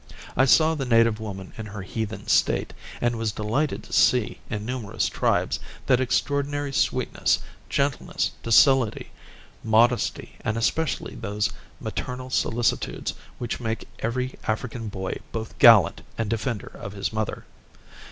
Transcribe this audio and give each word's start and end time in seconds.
I 0.35 0.45
saw 0.45 0.73
the 0.73 0.83
native 0.83 1.19
woman 1.19 1.53
in 1.59 1.67
her 1.67 1.83
heathen 1.83 2.25
state, 2.27 2.73
and 3.01 3.19
was 3.19 3.31
delighted 3.31 3.83
to 3.83 3.93
see, 3.93 4.39
in 4.49 4.65
numerous 4.65 5.07
tribes, 5.07 5.59
that 5.85 5.99
extraordinary 6.01 6.73
sweetness, 6.73 7.37
gentleness, 7.69 8.31
docility, 8.41 9.11
modesty, 9.63 10.37
and 10.43 10.57
especially 10.57 11.13
those 11.13 11.51
maternal 11.79 12.31
solicitudes 12.31 13.13
which 13.37 13.59
make 13.59 13.87
every 13.99 14.39
African 14.47 14.87
boy 14.89 15.17
both 15.31 15.59
gallant 15.59 16.01
and 16.17 16.31
defender 16.31 16.71
of 16.73 16.93
his 16.93 17.13
mother. 17.13 17.45